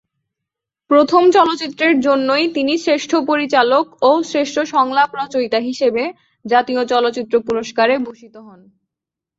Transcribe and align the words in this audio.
প্রথম 0.89 1.23
চলচ্চিত্রের 1.31 1.95
জন্যই 1.99 2.45
তিনি 2.55 2.73
শ্রেষ্ঠ 2.77 3.11
পরিচালক 3.29 3.85
ও 4.01 4.11
শ্রেষ্ঠ 4.23 4.55
সংলাপ 4.73 5.09
রচয়িতা 5.15 5.59
হিসেবে 5.59 6.03
জাতীয় 6.45 6.81
চলচ্চিত্র 6.85 7.33
পুরস্কারে 7.47 7.93
ভূষিত 8.05 8.35
হন। 8.37 8.59